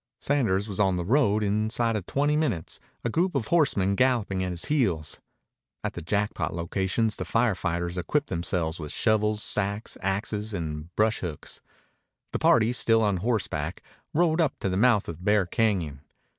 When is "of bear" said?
15.07-15.45